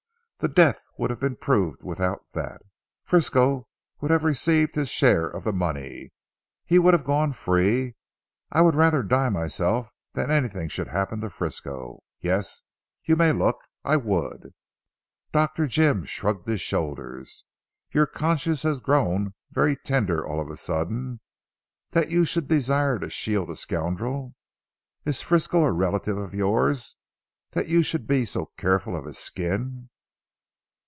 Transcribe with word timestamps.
The 0.43 0.47
death 0.47 0.83
would 0.97 1.11
have 1.11 1.19
been 1.19 1.35
proved 1.35 1.83
without 1.83 2.23
that. 2.31 2.63
Frisco 3.03 3.67
would 3.99 4.09
have 4.09 4.23
received 4.23 4.73
his 4.73 4.89
share 4.89 5.27
of 5.27 5.43
the 5.43 5.53
money. 5.53 6.09
He 6.65 6.79
would 6.79 6.95
have 6.95 7.03
gone 7.03 7.31
free. 7.31 7.93
I 8.51 8.61
would 8.61 8.73
rather 8.73 9.03
die 9.03 9.29
myself 9.29 9.91
than 10.13 10.29
that 10.29 10.35
anything 10.35 10.67
should 10.67 10.87
happen 10.87 11.21
to 11.21 11.29
Frisco. 11.29 12.01
Yes, 12.21 12.63
you 13.03 13.15
may 13.15 13.31
look; 13.31 13.59
I 13.83 13.97
would." 13.97 14.55
Dr. 15.31 15.67
Jim 15.67 16.05
shrugged 16.05 16.47
his 16.47 16.59
shoulders. 16.61 17.45
"Your 17.91 18.07
conscience 18.07 18.63
has 18.63 18.79
grown 18.79 19.35
very 19.51 19.75
tender 19.75 20.25
all 20.25 20.41
of 20.41 20.49
a 20.49 20.57
sudden, 20.57 21.19
that 21.91 22.09
you 22.09 22.25
should 22.25 22.47
desire 22.47 22.97
to 22.97 23.11
shield 23.11 23.51
a 23.51 23.55
scoundrel. 23.55 24.33
Is 25.05 25.21
Frisco 25.21 25.63
a 25.63 25.71
relative 25.71 26.17
of 26.17 26.33
yours 26.33 26.95
that 27.51 27.67
you 27.67 27.83
should 27.83 28.07
be 28.07 28.25
so 28.25 28.47
careful 28.57 28.95
of 28.95 29.05
his 29.05 29.19
skin?" 29.19 29.89